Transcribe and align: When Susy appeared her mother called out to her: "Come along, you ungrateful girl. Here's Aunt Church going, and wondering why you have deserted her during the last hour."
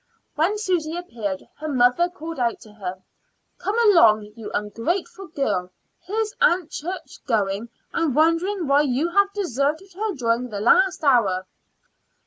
When 0.33 0.57
Susy 0.57 0.97
appeared 0.97 1.43
her 1.59 1.67
mother 1.67 2.09
called 2.09 2.39
out 2.39 2.59
to 2.61 2.73
her: 2.73 2.95
"Come 3.59 3.77
along, 3.91 4.31
you 4.35 4.49
ungrateful 4.51 5.27
girl. 5.27 5.69
Here's 5.99 6.33
Aunt 6.41 6.71
Church 6.71 7.23
going, 7.27 7.69
and 7.93 8.15
wondering 8.15 8.65
why 8.65 8.81
you 8.81 9.09
have 9.09 9.31
deserted 9.31 9.93
her 9.93 10.15
during 10.15 10.49
the 10.49 10.59
last 10.59 11.03
hour." 11.03 11.45